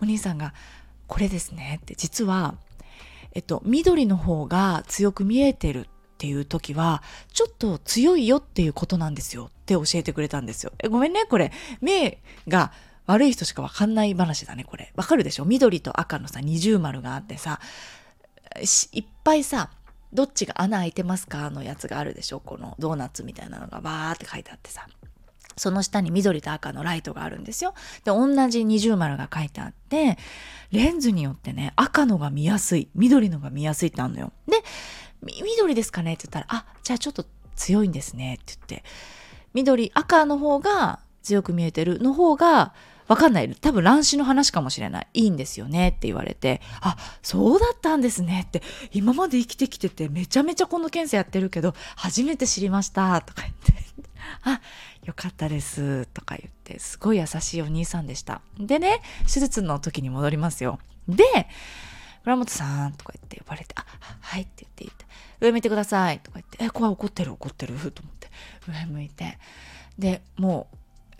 [0.00, 0.54] お兄さんが
[1.08, 2.54] 「これですね」って実は
[3.32, 9.46] えっと緑の方が強く見えてるっていう時はちょっと強いよっていうことなんですよ。
[9.46, 10.72] って教えてくれたんですよ。
[10.78, 11.24] えごめんね。
[11.24, 12.72] これ目が
[13.06, 14.92] 悪い人しかわかんない話だねこれ。
[14.94, 15.44] わかるでしょ？
[15.44, 17.58] 緑と赤のさ二重丸があってさ
[18.92, 19.70] いっぱいさ
[20.12, 24.86] どっちが穴開いてますかのやつがあるでしょこのドーナツみたいなのがバーって書いてあってさ。
[25.56, 27.74] その下に緑と赤のライトがあるんですよ。
[28.04, 30.16] で、同じ二重丸が書いてあって、
[30.72, 34.32] レンズによってね、赤のが見やすい、緑のが見やすいってあるのよ。
[34.46, 34.62] で、
[35.22, 38.84] 緑ですかねって言ったら、あ、じゃあちょっと強いんですねって言って、
[39.52, 42.72] 緑、赤の方が強く見えてるの方が
[43.10, 43.52] わかんない。
[43.56, 45.06] 多分乱視の話かもしれない。
[45.14, 53.74] いいんですよねって言われて、あ、そうだったんですねって、今まで生きてきててめちゃめちゃこの検査やってるけど、初めて知りましたとか言って、
[54.44, 54.60] あ、
[55.02, 58.42] よかったですとか言って、すごい優しいお兄さんでした。
[58.60, 60.78] でね、手術の時に戻りますよ。
[61.08, 61.24] で、
[62.22, 63.84] 村本さんとか言って呼ばれて、あ、
[64.20, 65.04] はいって言って言って、
[65.40, 67.74] 上向いてくださいとか言って、え、怖い怒ってる怒ってる？
[67.90, 68.30] と思って、
[68.68, 69.36] 上向いて。
[69.98, 70.68] で、も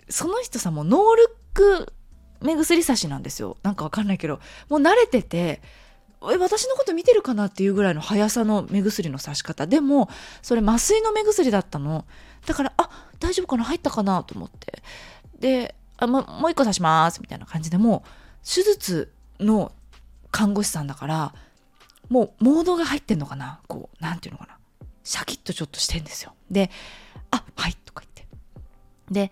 [0.07, 1.93] う、その人さ、もうノールック
[2.41, 3.57] 目薬差しなんですよ。
[3.63, 4.39] なんかわかんないけど。
[4.69, 5.61] もう慣れてて
[6.19, 9.67] 私のこと見てるかなっていうぐらいの速さの目薬の差し方。
[9.67, 10.09] でも
[10.41, 12.05] それ麻酔の目薬だったの。
[12.45, 14.83] だからあ大丈夫かな入ったかなと思って。
[15.39, 18.09] であももう一個刺しますみたいな感じでもう
[18.45, 19.71] 手術の
[20.31, 21.33] 看護師さんだから
[22.09, 23.59] もうモードが入ってんのかな。
[23.67, 24.57] こうなんていうのかな。
[25.03, 26.33] シャキッとちょっとしてんですよ。
[26.49, 26.69] で
[27.31, 28.27] あはいとか言って。
[29.11, 29.31] で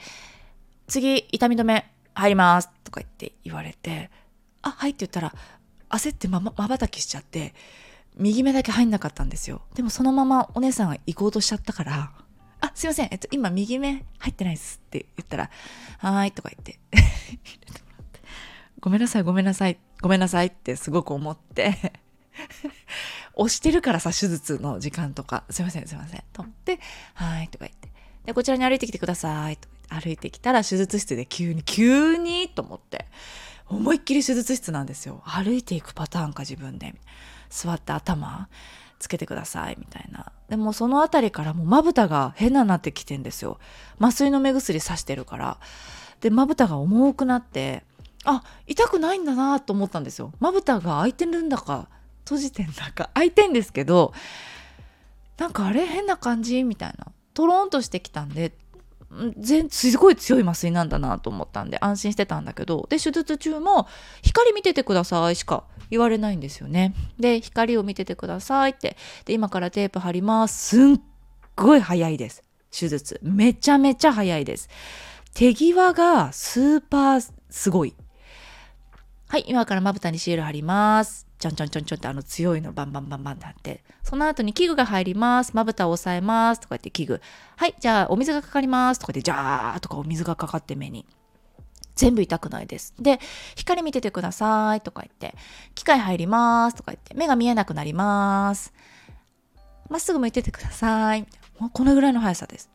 [0.88, 1.92] 次痛み止め。
[2.20, 4.10] 入りますとか言って言われて、
[4.62, 5.34] あ、はいって言ったら、
[5.90, 7.54] 焦ってまばたきしちゃって、
[8.16, 9.62] 右目だけ入んなかったんですよ。
[9.76, 12.12] でもそのままお姉さんが行こうとしちゃったから、
[12.62, 15.50] あ、すいません、えっと、今右目入ってないですって言ったら、
[16.00, 16.80] はーいとか言って。
[18.82, 21.94] ごめんなさい、ごめんなさい、ごめんなさいってすごく思って。
[23.36, 26.80] 押してるからさ、手術の時間とか、すいません、すいません、と思って、
[27.14, 27.90] はーいとか言って、
[28.26, 33.08] で、こちらに歩いてきてください、と歩いてきたら手術室で急に急にと思って
[33.68, 35.22] 思いっきり手術室なんですよ。
[35.26, 36.96] 歩いていくパターンか自分で。
[37.52, 38.48] 座って頭
[39.00, 40.32] つけてくださいみたいな。
[40.50, 43.58] でもその辺りからもうまぶたが変ななってきてんですよ。
[44.00, 45.58] 麻酔の目薬さしてるから。
[46.22, 47.84] でまぶたが重くなって
[48.24, 50.32] あ痛くないんだなと思ったんですよ。
[50.40, 51.88] まぶたが開いてるんだか
[52.26, 53.10] 閉じてんだか。
[53.16, 54.14] 開いてんですけど
[55.38, 56.64] なんかあれ変な感じ？
[56.64, 57.08] みたいな。
[57.34, 58.54] トロンとしてきたんで
[59.38, 63.88] 全すごい強い麻酔なんだなと思ったんで安心してたんだけどで手術中も
[64.22, 66.94] 「光見ててください」しか言われないんですよね。
[67.20, 71.02] で光を見ててくださいってで今からテープ貼りますすっ
[71.56, 74.70] ごい早いです手術めちゃめちゃ早いです。
[75.34, 77.96] 手際がスーパーすごい。
[79.28, 81.29] はい、今からまぶたにシール貼ります。
[81.40, 85.56] ちょんちょんちょんちょんってあの強いのバンバンバンバンってあって、その後に器具が入ります。
[85.56, 86.60] まぶたを押さえます。
[86.60, 87.22] とか言って器具。
[87.56, 89.00] はい、じゃあお水がかかります。
[89.00, 91.06] とか言って、じゃーとかお水がかかって目に。
[91.96, 92.94] 全部痛くないです。
[93.00, 93.20] で、
[93.56, 95.38] 光見ててくださいとか言って、
[95.76, 98.74] 機械入りますとか言って、目が見えなくなります。
[99.90, 101.26] まっすぐ向いててください。
[101.58, 102.70] もうこのぐらいの速さです。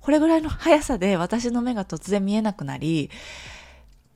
[0.00, 3.10] これぐらいの速さで私の目が突然見えなくなり、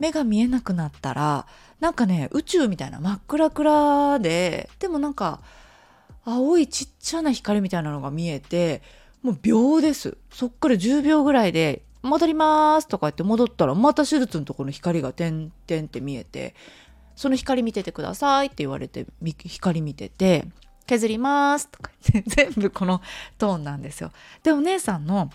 [0.00, 1.46] 目が見えなくなったら、
[1.78, 5.40] なんかね、宇宙みたいな真っ暗暗で、でもなんか、
[6.24, 8.82] 青いちっちゃな光みたいなのが見えて、
[9.22, 10.16] もう秒です。
[10.32, 16.54] そっから10秒ぐらいで、戻りますとか言って戻ったら、また手術のところの光が点々って見えて、
[17.14, 19.06] その光見ててくださいって言われて、
[19.44, 20.46] 光見てて、
[20.90, 23.00] 削りますとか言って 全部この
[23.38, 24.10] トーンなんですよ。
[24.42, 25.30] でお姉さんの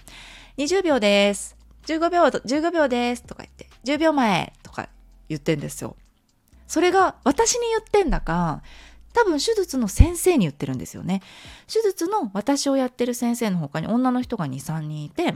[0.58, 4.90] 20秒です15秒15秒ですとか言って10秒前とか
[5.30, 5.96] 言ってんですよ。
[6.68, 8.64] それが私に言ってんだか
[9.14, 11.22] 多分手術の先生に言ってるんですよね。
[11.72, 15.36] 手術の私をやってる先生の他に女の人が23人いて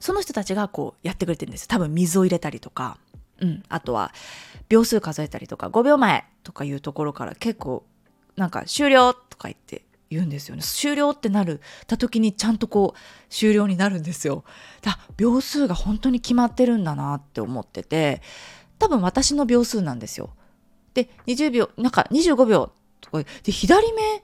[0.00, 2.98] その人たちがこうやってくれてるんです多分水を入れたりとか、
[3.40, 4.12] うん、あとは
[4.68, 7.84] 秒数数えたりとか5秒前とかいうところから結構
[8.36, 10.62] なんか終了とか言って言うんですよね。
[10.62, 14.44] 終了ってなるた時にちゃんとこう終了になるんですよ。
[14.82, 18.22] だ秒数が本当に決まってるんだなって思ってて
[18.78, 20.30] 多分私の秒数なんですよ。
[20.94, 24.22] で20秒なんか25秒とかで左目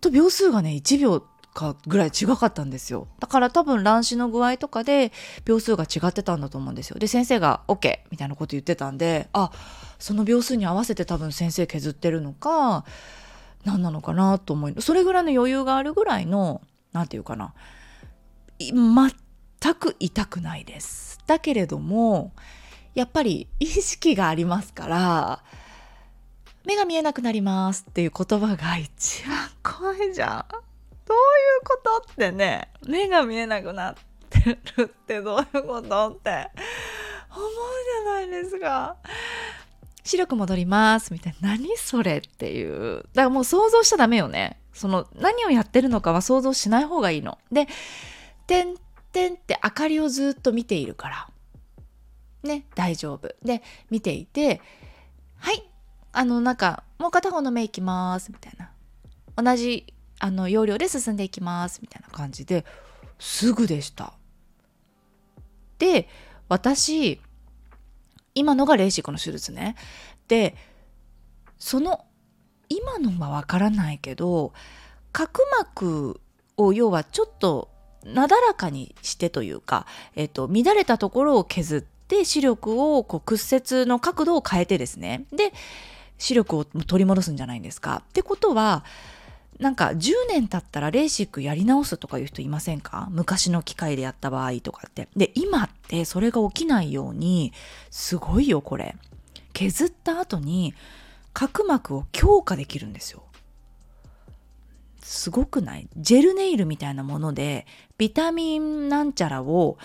[0.00, 3.08] と秒数がね1秒かぐらい違かったんですよ。
[3.18, 5.10] だから多分卵子の具合とかで
[5.44, 6.98] 秒数が違ってたんだと思うんですよ。
[6.98, 9.50] で先生が OK みたいなこと言ってたんであ
[9.98, 12.84] その秒数に合わせて多分先生削ってるのか
[13.66, 17.52] 何なのかなと思いそれぐらいの余裕があるぐらいの何て言うかな
[18.58, 22.32] 全く痛くないですだけれども
[22.94, 25.42] やっぱり意識がありますから
[26.64, 33.94] 目が見えなくなりますっていう言葉が一番怖いじゃんどういうことってね目が見えなくなっ
[34.30, 36.50] てるってどういうことって
[37.30, 37.50] 思う
[38.04, 38.96] じゃないですか。
[40.06, 41.12] 視力戻ります。
[41.12, 41.50] みたいな。
[41.50, 42.98] 何それっていう。
[42.98, 44.60] だからもう想像しちゃダメよね。
[44.72, 47.38] その何をやってるのかは想像しない方がいいの。
[47.50, 47.66] で
[48.46, 48.76] 「てん
[49.12, 51.28] てん」って明かりをずっと見ているから。
[52.44, 53.34] ね大丈夫。
[53.42, 54.60] で見ていて
[55.38, 55.68] 「はい
[56.12, 58.70] あのなんかもう片方の目いきます」みたいな。
[59.42, 61.80] 同じあの要領で進んでいきます。
[61.82, 62.64] みたいな感じで
[63.18, 64.12] すぐでした。
[65.78, 66.08] で
[66.48, 67.20] 私
[68.36, 69.74] 今のがレーシックの手術ね。
[70.28, 70.54] で
[71.58, 72.04] その
[72.68, 74.52] 今のはわからないけど
[75.12, 76.20] 角膜
[76.56, 77.70] を要はちょっと
[78.04, 85.52] なだらかにしてというか、えっと、乱れたところを削って視力をこう屈折の角度を変えてですねで
[86.18, 88.02] 視力を取り戻すんじゃないんですか。
[88.08, 88.84] ってことは
[89.58, 93.08] なんか10年経ったらレーシックやり直すとかいう人いませんか？
[93.10, 95.08] 昔の機械でやった場合とかって。
[95.16, 97.52] で、今ってそれが起きないように、
[97.90, 98.96] すごいよこれ。
[99.52, 100.74] 削った後に
[101.32, 103.22] 角膜を強化できるんですよ。
[105.02, 105.88] すごくない？
[105.96, 107.66] ジェルネイルみたいなもので
[107.96, 109.78] ビタミンなんちゃらを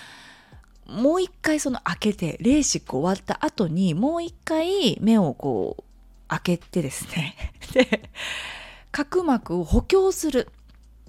[0.87, 5.83] もう一回その開けてレーシック終わった後にもう一回目をこう
[6.27, 7.35] 開けてですね
[7.71, 8.09] で
[8.91, 10.49] 角膜を補強する。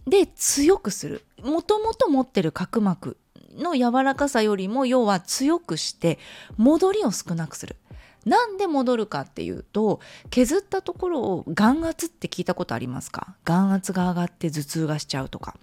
[0.06, 1.24] で、強くする。
[1.42, 3.16] もともと持ってる角膜
[3.56, 6.18] の柔らかさよりも要は強くして
[6.56, 7.76] 戻りを少なくする。
[8.24, 13.34] なんで戻るかっていうと削ったところを眼圧って聞いたことありますか？
[13.44, 15.56] 眼圧が上がって頭痛がしちゃうとか。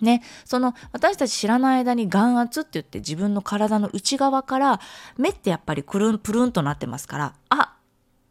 [0.00, 4.80] ね、その私たち知らない間に眼圧って言って自分の体の内側から
[5.18, 7.69] 目ってやっぱりくるんプルンとなってますからあ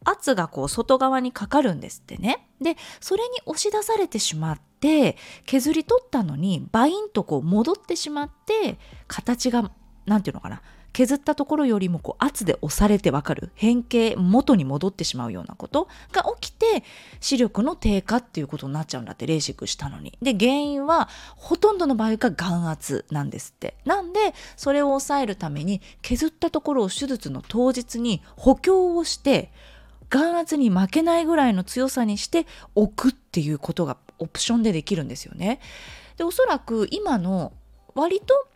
[0.10, 2.48] 圧がこう外側にかかるんですってね。
[2.62, 9.72] でそれに押し出されてしまって削り取ったのにバインとこう戻ってしまって形が
[10.06, 10.62] 何て言うのかな。
[10.91, 13.52] 削ったところよりもこう圧で押されてわかる。
[13.54, 16.84] 変形元に戻ってしまうようなことが起きて
[17.19, 20.17] 視力の低下っていうことになっちゃうんだってレーシックしたのに。
[20.22, 23.78] で原因はほとんどの場合が眼圧なんですって。
[23.86, 29.52] なんでそれを抑えるために削ったところを手術の当日に補強をして
[30.10, 35.60] 眼圧に負けないぐらいの強さにして置くっていうことがオプションでできるんですよね。
[36.17, 37.54] でおそらく今の
[37.95, 38.48] 割と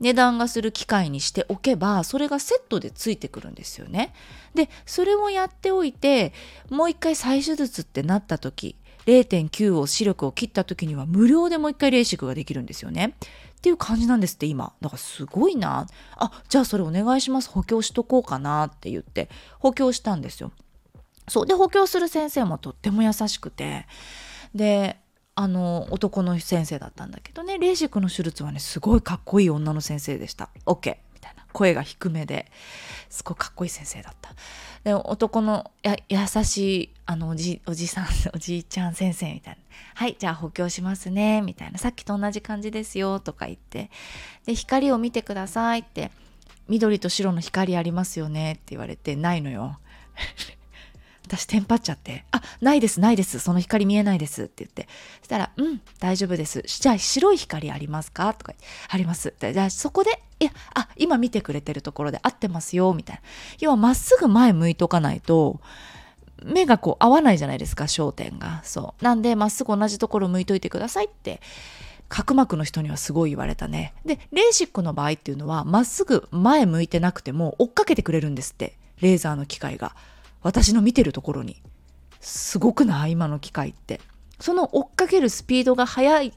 [0.00, 4.12] 値段がする機械にしておけばそれがセットでついてくるんですよね。
[4.54, 6.32] でそれをやっておいて
[6.70, 13.14] もう一回再手術ってなった時0.9を視力を切った時には無料でもう一回レーシックができるんですよね。
[13.56, 14.72] っていう感じなんですって今。
[14.80, 15.86] だからすごいな。
[16.16, 19.28] あじゃあそれお願いします補強しとこうかなって言って
[19.60, 20.50] 補強したんですよ。
[21.28, 21.46] そう。
[21.46, 23.86] で補強する先生もとっても優しくて。
[24.54, 24.98] で
[25.34, 27.58] あの男の先生だったんだけどね。
[27.58, 30.50] レーシックの手術はねすごいかっこいい女の先生でした。
[30.66, 31.46] OK みたいな。
[31.52, 32.50] 声が低めで。
[33.08, 34.34] すごいかっこいい先生だった。
[34.84, 39.60] で男のや優しいあのおじおじさんおじいちゃん先生みたいな
[39.94, 43.90] 「はいじゃあ補強しますね」みたいな「さっきと同じ感じですよ」とか言って。
[44.44, 46.10] で光を見てくださいって。
[46.68, 49.78] 緑と白の光ありますよねって言われてないのよ。
[51.36, 54.86] 私テンパっちゃって、あ、ないです、ないです、その光見えないですって言って、
[55.20, 56.62] そしたら、うん、大丈夫です。
[56.66, 58.34] じゃあ白い光ありますか？
[58.34, 58.52] とか
[58.88, 59.32] あります。
[59.40, 63.22] じゃあそこで、いや、あ、今見てくれてるところで合ってますよ、みたいな。
[63.60, 65.60] 要はまっすぐ前向いとかないと、
[66.44, 71.40] 目がこう合わないじゃないですか焦点がそうなんでまっすぐ同じところ向いといてくださいって
[72.08, 79.94] 角膜の人にはすごい言われたねでレーシックの場合っていうのはまっすぐ前向いてなくても追っかけてくれるんですってレーザーの機械が
[80.42, 81.62] 私の見てるところに。
[82.20, 83.12] すごくない？
[83.12, 84.00] 今の機械って。
[84.40, 86.32] その追っかけるスピードが速い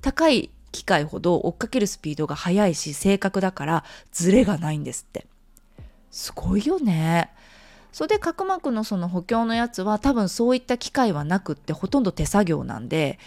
[0.00, 5.26] 高い機械ほど追っかけるスピードが速いし正確だからズレがないんですって。
[6.10, 7.30] すごいよね。
[7.90, 13.18] それで角膜のその補強のやつは多分そういった機会はなくってほとんど手作業なんで、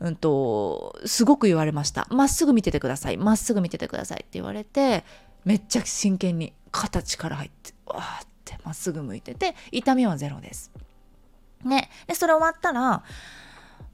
[0.00, 2.06] うんと、すごく言われました。
[2.10, 3.16] まっすぐ見ててください。
[3.16, 5.04] まっすぐ見ててくださいって言われて、
[5.44, 8.39] めっちゃ真剣に肩力入って、わーって。
[8.64, 10.70] まっすぐ向いてて、痛みはゼロです。
[11.64, 11.90] ね。
[12.06, 13.02] で、それ終わったら、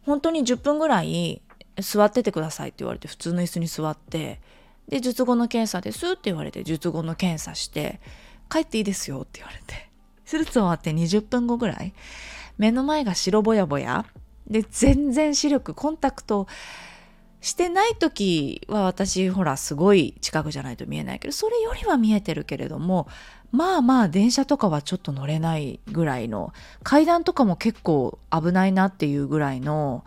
[0.03, 1.43] 本当に10分ぐらい
[1.79, 4.41] 座っててくださいって言われて、普通の椅子に座って、
[4.89, 8.01] で、術後の検査ですって言われて、術後の検査して、
[8.49, 9.87] 帰っていいですよって言われて。
[10.27, 11.95] 手術終わって20分後ぐらい
[12.59, 14.07] 目の前が白ぼやぼや
[14.49, 16.47] で全然視力コンタクト
[17.41, 23.09] してない時は私ほらすごい近くじゃないと見えないけどそれよりは見えてるけれども
[23.53, 30.05] まあまあ電車とかはちょっと乗れないぐらいの階段とかも結構危ないなっていうぐらいの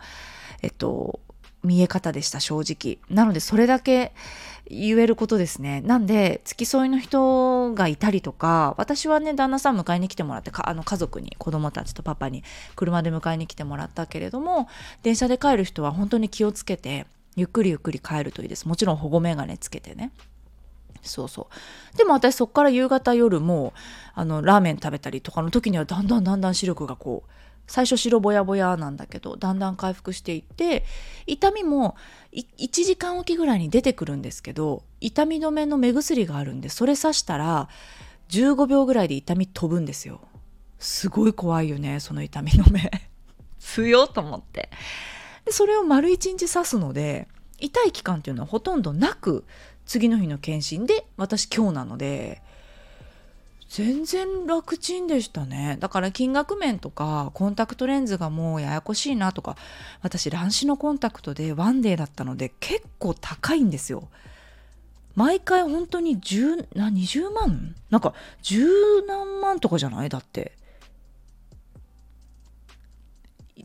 [0.62, 1.20] えっと
[1.62, 2.98] 見え方でした正直。
[3.14, 4.12] なのでそれだけ
[4.66, 5.80] 言えることですね。
[5.82, 12.44] なんで付き添いの人がいたりとか私はね旦那さん迎えに来てもらってあの家族に子供たちとパパに
[12.76, 14.68] 車で迎えに来てもらったけれども
[15.02, 18.66] 電車で帰る人は本当に気をつけてゆっくりゆっくり帰るといいです。
[18.68, 20.12] もちろん保護メガネつけてね。
[21.10, 21.48] そうそ
[21.94, 21.96] う。
[21.96, 23.74] でも私そっから夕方夜も
[24.14, 27.30] あのラーメン食べたりとかの時にはだんだんだんだん視力がこう
[27.70, 30.84] 最初白ぼやぼやなんだけどだんだん回復していって
[31.28, 31.94] 痛みも
[32.32, 37.68] 1時間おきぐらいに出てくるんですけど痛み止めの目薬があるんでそれ刺したら
[38.30, 40.20] 15秒ぐらいで痛み飛ぶんですよ。
[40.80, 42.90] すごい怖いよねその痛み止め。
[43.60, 44.70] 強と思って。
[45.44, 47.28] でそれを丸1日刺すので
[47.60, 49.44] 痛い期間っていうのはほとんどなく
[49.90, 52.42] 次の日の検診で私今日なので
[53.68, 55.78] 全然楽ちんでしたね。
[55.80, 59.56] だから金額面とかコンタクトレンズがもうややこしいなとか
[60.00, 64.08] 私乱視のコンタクトでワンデーだったので結構高いんですよ。
[65.16, 67.74] 毎回本当に10な20万？
[67.90, 68.68] なんか十
[69.08, 70.08] 何万とかじゃない？
[70.08, 70.52] だって。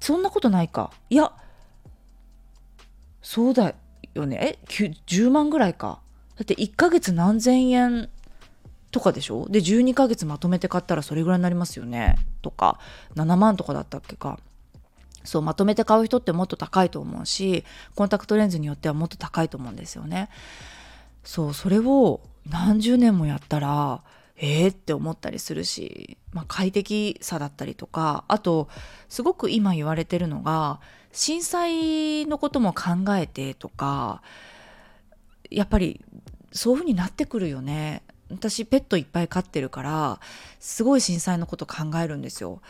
[0.01, 0.91] そんなことないか。
[1.11, 1.31] いや
[3.21, 3.75] そうだ
[4.15, 4.57] よね。
[4.59, 6.03] え10万ぐらいか。
[6.37, 8.09] だって1ヶ月何千円
[8.91, 9.47] とかでしょ？
[9.49, 12.17] で12ヶ月まとめて買ったらそれぐらいになりますよね？
[12.41, 12.79] とか
[13.15, 14.39] 7万とかだったっけか。
[15.23, 20.29] そうまとめて買う人ってもっと高いと思うしコンタクトレンズによってはもっと高いと思うんですよね。
[21.23, 24.03] そうそれを何十年もやったら
[24.37, 28.69] えーって思ったりするし、まあ、快適さだったりとかあと
[29.09, 30.79] すごく今言われてるのが
[31.11, 34.21] 震災のことも考えてとか
[35.55, 36.01] やっぱり
[36.51, 40.19] そういうふうになってくるよね私ペットいっぱい飼ってるから
[40.59, 42.61] すごい震災のこと考えるんですよ。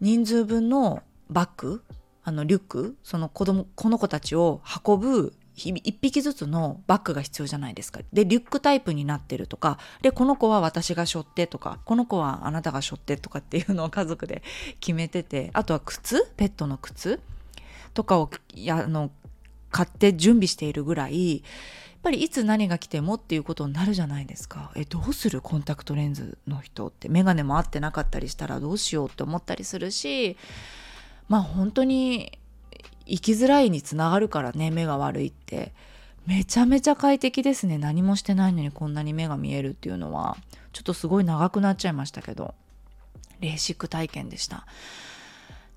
[0.00, 1.82] 人数分のバッグ
[2.24, 8.00] あのリュックその子供この子たちを運ぶ1匹ずつのバッグが必要じゃないですか。
[8.12, 14.42] でリュックタイプになってるとかでこの子は私が背負ってとかこの子はあなたが背負ってとかっていうのを家族で
[14.80, 17.20] 決めててあとは靴ペットの靴
[17.94, 19.10] とかをやあの
[19.70, 21.42] 買って準備しているぐらい
[22.02, 24.72] ぱりいつ何が来てもっていうことになるじゃないですか。
[24.76, 25.40] えどうする？
[25.40, 27.08] コンタクトレンズの人って。
[27.08, 30.36] 眼鏡も合ってなかったりしたらどうしようって思ったりするし
[31.28, 32.38] まあ本当に
[33.06, 35.72] 生きづらいにつながるからね目が悪いって。
[36.26, 37.78] めちゃめちゃ快適ですね。
[37.78, 40.36] 何もしてないのにこんなに目が見えるっていうのは。
[40.72, 42.54] ちょっとすごい長くなっちゃいましたけど。
[43.40, 44.66] レーシック体験でした。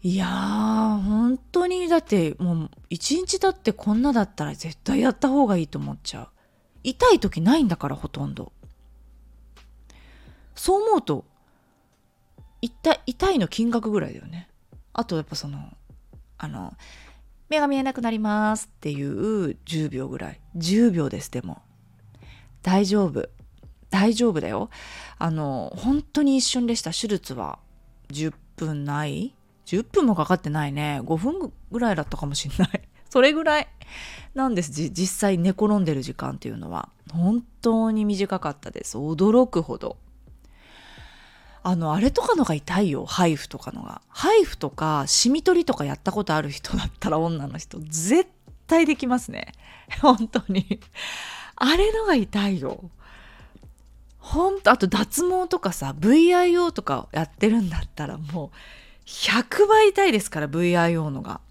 [0.04, 6.28] いやー、本当に、だって、もう、一日だってこんなだったら絶対やった方がいいと思っちゃう。
[6.84, 8.52] 痛い時ないんだから、ほとんど。
[10.56, 11.26] そう思うと、
[12.62, 14.50] 痛痛いの金額ぐらいだよね。
[14.94, 15.60] あと、やっぱその、
[16.40, 16.74] あの、
[17.50, 20.40] 目が見えなくなりますっていう10秒ぐらい。
[20.58, 21.62] 10秒です、でも。
[22.64, 23.30] 大丈夫。
[23.92, 24.72] 大丈夫だよ。
[25.20, 26.92] あの、本当に一瞬でした。
[26.92, 27.60] 手術は
[28.10, 29.36] 10分ない
[29.72, 31.00] 10分もかかってないね。
[31.06, 32.82] 5分ぐらいだったかもしんない。
[33.10, 33.68] それぐらい
[34.36, 34.72] なんです。
[34.72, 36.90] 実際寝転んでる時間っていうのは。
[37.14, 38.98] 本当に短かったです。
[38.98, 39.96] 驚くほど。
[41.64, 43.06] あのあれとかのが痛いよ。
[43.06, 44.02] ハイフとかのが。
[44.10, 48.30] ハイフとかシミ取りとかやったことある人だったら女の人絶
[48.68, 49.54] 対できますね。
[50.02, 50.82] 本当に。
[51.56, 52.90] あれのが痛いよ。
[54.18, 58.81] ほんとあと脱毛とかさ VIO とかやってるんだったらもう
[59.12, 61.42] 100倍痛いですから VIO のが。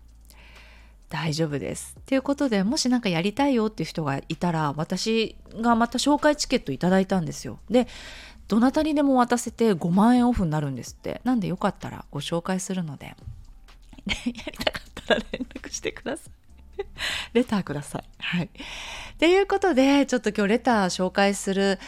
[1.11, 1.97] 大丈夫です。
[2.07, 7.59] ということでもし何かやりたいよっていう人がいたら私がまた紹介チケットいただいたんですよ。
[7.69, 7.89] で
[8.49, 11.21] どなたにでも渡せて5万円オフになるんですって。
[11.25, 13.15] なんでよかったらご紹介するのでや
[14.25, 16.31] りたかったら連絡してくださ
[16.79, 16.85] い。
[17.35, 18.05] レターください。
[18.19, 18.51] はい。
[19.19, 21.79] ということでちょっと今日レター紹介する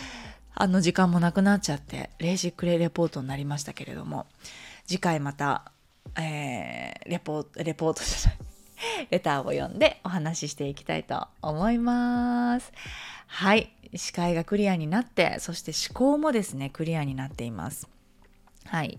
[0.55, 4.27] あの時間もなくなっちゃってレイジックレイレポートになりましたけれども
[4.87, 5.73] 次回また、
[6.17, 8.39] えー、レポレポートじゃない
[9.11, 12.73] レターを読んでお話ししていきたいと思います。
[13.27, 13.73] はい。
[13.95, 17.89] 視界がクリアになって、そして思考もですね、クリアになっています。
[18.67, 18.99] はい。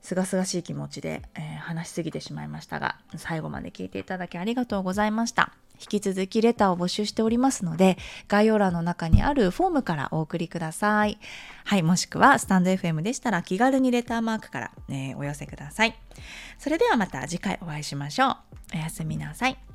[0.00, 5.52] すがすがしい気持ちで、えー、話しすぎてしまいましたが、最後まで聞いていただきありがとうございました。
[5.80, 7.98] 引き続きレターを募集しておりますので、
[8.28, 11.18] 概要欄の中にあるフォームからお送りください。
[11.64, 15.98] はい、もしくはスタンド FM でしたら気軽にレターマークから、え、お寄せください。
[16.58, 18.36] それではまた次回お会いしましょう。
[18.74, 19.73] おやすみなさい。